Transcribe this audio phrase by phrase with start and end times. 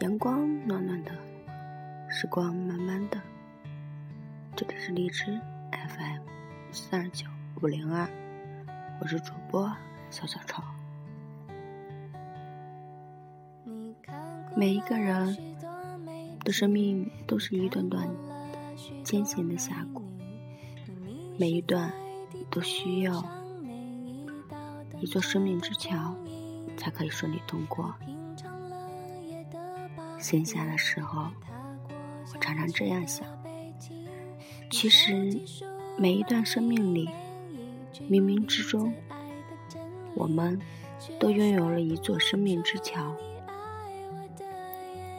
[0.00, 1.10] 阳光暖暖的
[2.08, 3.20] 时光慢慢的，
[4.54, 5.40] 这里是荔枝
[5.72, 6.22] FM
[6.70, 7.26] 四二九
[7.60, 8.08] 五零二，
[9.00, 9.68] 我是主播
[10.08, 10.62] 小小超。
[14.56, 15.36] 每一个人
[16.44, 18.08] 的生命都是一段段
[19.02, 20.04] 艰险的峡谷，
[21.36, 21.92] 每一段
[22.48, 23.24] 都需要
[25.00, 26.14] 一座生命之桥
[26.76, 27.92] 才可以顺利通过。
[30.18, 31.28] 闲暇的时候，
[32.34, 33.26] 我常常这样想：
[34.70, 35.40] 其实
[35.96, 37.08] 每一段生命里，
[38.10, 38.92] 冥冥之中，
[40.14, 40.60] 我们
[41.20, 43.14] 都拥有了一座生命之桥。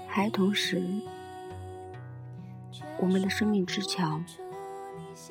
[0.05, 0.84] 孩童时，
[3.00, 4.22] 我们的生命之桥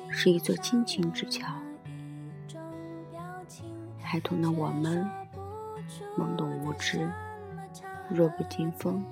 [0.09, 1.47] 是一座亲情之桥。
[4.01, 5.07] 孩童的我们
[6.17, 7.07] 懵懂无知，
[8.09, 9.05] 弱不禁风。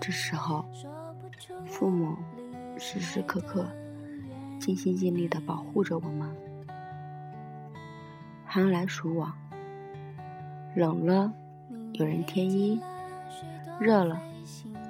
[0.00, 0.64] 这时候，
[1.66, 2.16] 父母
[2.78, 3.68] 时时刻刻
[4.58, 6.34] 尽心尽力的保护着我们。
[8.46, 9.32] 寒来暑往，
[10.74, 11.32] 冷了
[11.92, 12.80] 有人添衣，
[13.78, 14.20] 热了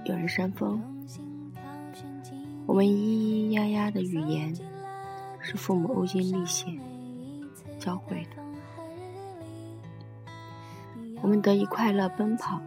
[0.04, 0.80] 有人扇风。
[2.66, 4.54] 我们咿咿呀呀的语言，
[5.40, 6.66] 是父母呕心沥血
[7.80, 8.30] 教会的。
[11.20, 12.60] 我们得以快乐奔跑。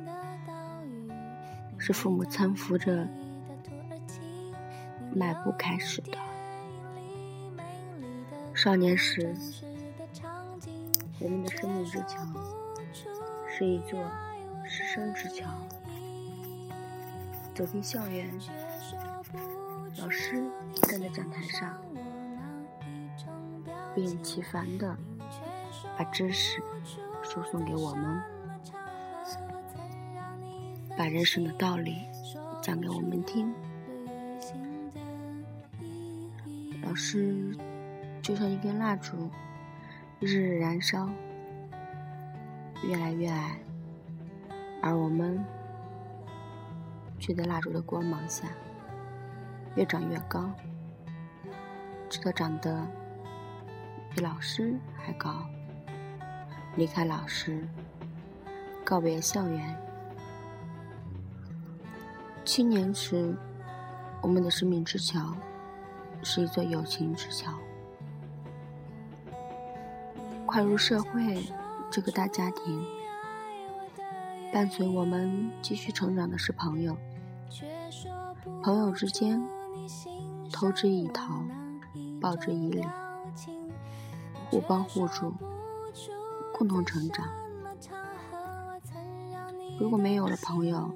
[1.91, 3.05] 是父母搀扶着
[5.13, 6.17] 迈步开始的。
[8.53, 9.35] 少年时，
[11.19, 12.25] 我们的生命之桥
[13.45, 14.01] 是一座
[14.63, 15.49] 师生之桥。
[17.53, 18.31] 走进校园，
[19.97, 20.41] 老师
[20.83, 21.75] 站在讲台上，
[23.93, 24.95] 不厌其烦的
[25.97, 26.63] 把知识
[27.21, 28.23] 输送给我们。
[31.01, 31.97] 把人生的道理
[32.61, 33.51] 讲给我们听。
[36.83, 37.57] 老师
[38.21, 39.27] 就像一根蜡烛，
[40.19, 41.09] 日日燃烧，
[42.83, 43.57] 越来越矮，
[44.83, 45.43] 而我们
[47.17, 48.47] 却在蜡烛的光芒下
[49.73, 50.51] 越长越高，
[52.11, 52.85] 直到长得
[54.13, 55.49] 比老师还高。
[56.75, 57.67] 离开老师，
[58.85, 59.90] 告别校园。
[62.51, 63.33] 青年时，
[64.21, 65.33] 我们的生命之桥
[66.21, 67.49] 是一座友情之桥。
[70.45, 71.45] 快入社会
[71.89, 72.85] 这个大家庭，
[74.51, 76.97] 伴随我们继续成长的是朋友。
[78.61, 79.41] 朋友之间，
[80.51, 81.41] 投之以桃，
[82.19, 82.85] 报之以李，
[84.49, 85.33] 互帮互助，
[86.53, 87.25] 共同成长。
[89.79, 90.91] 如果没有了朋友，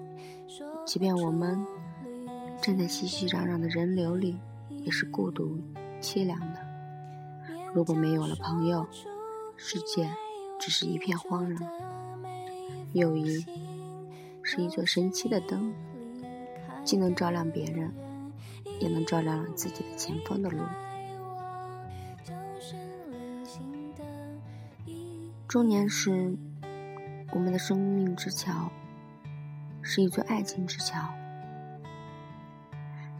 [0.85, 1.65] 即便我们
[2.61, 4.37] 站在熙熙攘攘的人流里，
[4.69, 5.59] 也是孤独
[5.99, 6.59] 凄凉的。
[7.73, 8.85] 如果没有了朋友，
[9.57, 10.09] 世界
[10.59, 11.71] 只是一片荒凉。
[12.93, 13.43] 友谊
[14.43, 15.73] 是一座神奇的灯，
[16.83, 17.91] 既能照亮别人，
[18.79, 20.59] 也能照亮自己的前方的路。
[25.47, 26.37] 中年时，
[27.31, 28.71] 我们的生命之桥。
[29.87, 31.13] 是一座爱情之桥。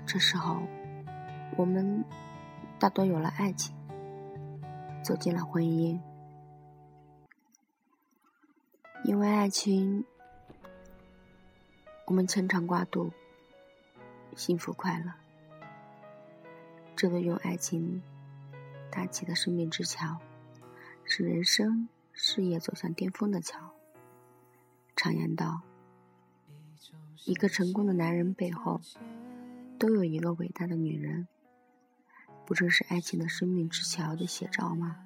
[0.03, 0.63] 这时候，
[1.55, 2.03] 我们
[2.79, 3.75] 大多有了爱情，
[5.03, 5.99] 走进了婚姻。
[9.03, 10.03] 因为爱情，
[12.07, 13.11] 我们牵肠挂肚，
[14.35, 15.13] 幸福快乐。
[16.95, 18.01] 这个用爱情
[18.91, 20.17] 搭起的生命之桥，
[21.03, 23.59] 是人生事业走向巅峰的桥。
[24.95, 25.61] 常言道。
[27.23, 28.81] 一个成功的男人背后，
[29.79, 31.27] 都有一个伟大的女人，
[32.45, 35.05] 不正是爱情的生命之桥的写照吗？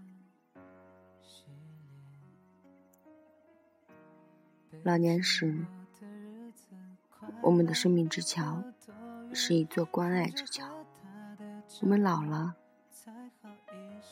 [4.83, 5.65] 老年时，
[7.41, 8.63] 我们的生命之桥
[9.33, 10.67] 是一座关爱之桥。
[11.81, 12.55] 我们老了，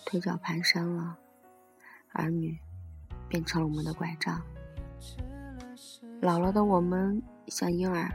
[0.06, 1.18] 腿脚蹒跚了，
[2.14, 2.60] 儿女
[3.28, 4.42] 变成了我们的拐杖。
[6.22, 7.22] 老了的我们。
[7.48, 8.12] 像婴儿，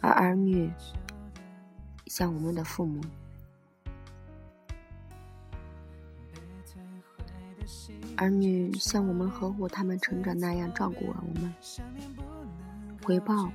[0.00, 0.70] 而儿女
[2.06, 3.00] 像我们的父母。
[8.16, 11.54] 儿女像我们呵护他们成长那样照顾我们，
[13.04, 13.50] 回报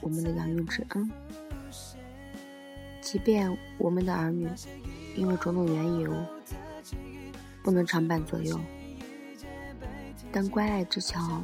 [0.00, 1.10] 我们的养育之恩。
[3.00, 4.48] 即便我们的儿女
[5.16, 6.14] 因为种种缘由
[7.62, 8.58] 不能常伴左右，
[10.30, 11.42] 但关爱之桥。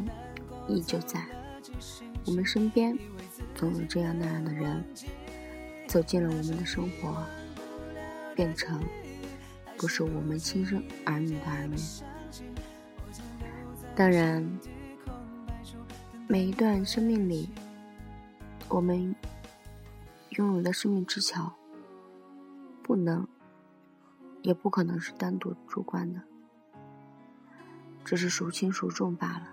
[0.70, 1.24] 依旧在
[2.26, 2.96] 我们身边，
[3.54, 4.84] 总有这样那样的人
[5.86, 7.24] 走进了我们的生活，
[8.34, 8.80] 变成
[9.76, 11.76] 不是我们亲生儿女的儿女。
[13.96, 14.46] 当然，
[16.28, 17.48] 每一段生命里，
[18.68, 19.14] 我们
[20.30, 21.52] 拥有的生命之桥，
[22.82, 23.26] 不能，
[24.42, 26.22] 也不可能是单独主观的，
[28.04, 29.48] 只是孰轻孰重罢了。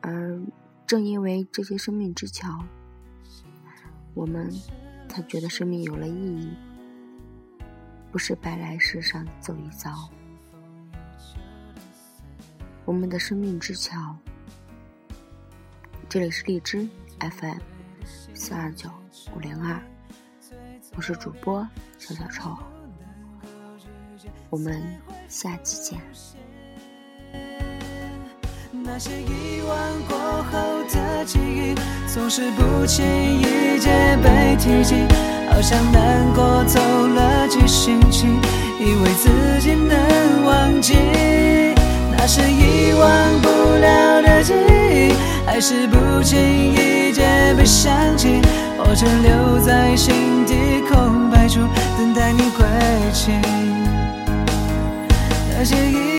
[0.00, 0.40] 而
[0.86, 2.64] 正因为这些生命之桥，
[4.14, 4.50] 我们
[5.08, 6.52] 才觉得生命有了意义，
[8.10, 10.10] 不是白来世上走一遭。
[12.84, 14.16] 我们的生命之桥，
[16.08, 16.88] 这里是荔枝
[17.20, 17.58] FM
[18.34, 18.90] 四二九
[19.36, 19.80] 五零二，
[20.96, 21.68] 我是主播
[21.98, 22.56] 小小臭，
[24.48, 24.82] 我们
[25.28, 26.00] 下期见。
[28.92, 29.78] 那些遗忘
[30.08, 30.18] 过
[30.50, 31.74] 后的记忆，
[32.12, 33.06] 总是不经
[33.38, 34.96] 意间被提及，
[35.48, 38.26] 好像难过走了几星期，
[38.80, 40.96] 以为自己能忘记。
[42.18, 45.14] 那些遗忘不了的记忆，
[45.46, 48.42] 还是不经意间被想起，
[48.76, 51.60] 或者留在心底空白处，
[51.96, 52.66] 等待你归
[53.14, 53.30] 期。
[55.56, 56.00] 那些遗